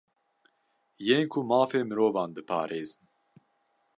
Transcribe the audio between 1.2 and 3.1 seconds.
ku mafê mirovan diparêzin